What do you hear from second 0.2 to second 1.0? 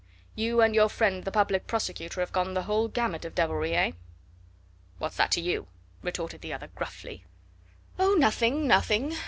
You and your